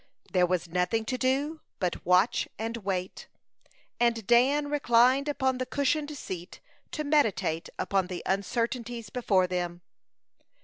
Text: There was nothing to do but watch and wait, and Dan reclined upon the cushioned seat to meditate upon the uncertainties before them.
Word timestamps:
There 0.33 0.47
was 0.47 0.67
nothing 0.67 1.05
to 1.05 1.15
do 1.19 1.61
but 1.77 2.03
watch 2.07 2.47
and 2.57 2.77
wait, 2.77 3.27
and 3.99 4.25
Dan 4.25 4.67
reclined 4.67 5.27
upon 5.29 5.59
the 5.59 5.65
cushioned 5.67 6.17
seat 6.17 6.59
to 6.89 7.03
meditate 7.03 7.69
upon 7.77 8.07
the 8.07 8.23
uncertainties 8.25 9.11
before 9.11 9.45
them. 9.45 9.81